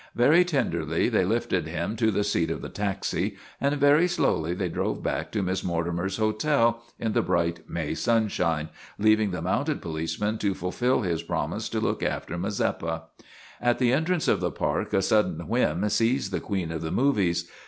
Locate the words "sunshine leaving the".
7.93-9.43